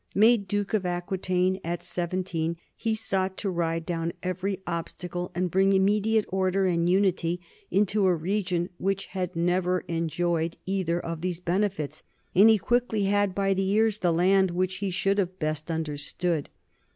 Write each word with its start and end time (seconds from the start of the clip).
Made 0.15 0.47
duke 0.47 0.73
of 0.73 0.83
Aquitaine 0.83 1.59
at 1.63 1.83
seventeen, 1.83 2.57
he 2.75 2.95
sought 2.95 3.37
to 3.37 3.51
ride 3.51 3.85
down 3.85 4.13
every 4.23 4.59
obstacle 4.65 5.29
and 5.35 5.51
bring 5.51 5.73
immediate 5.73 6.25
order 6.29 6.65
and 6.65 6.89
unity 6.89 7.39
into 7.69 8.07
a 8.07 8.15
region 8.15 8.69
which 8.79 9.05
had 9.05 9.35
never 9.35 9.81
enjoyed 9.81 10.57
either 10.65 10.99
of 10.99 11.21
these 11.21 11.39
benefits; 11.39 12.01
and 12.33 12.49
he 12.49 12.57
quickly 12.57 13.03
had 13.03 13.35
by 13.35 13.53
the 13.53 13.69
ears 13.69 13.99
the 13.99 14.11
land 14.11 14.49
which 14.49 14.77
he 14.77 14.89
should 14.89 15.19
have 15.19 15.37
best 15.37 15.69
understood. 15.69 16.49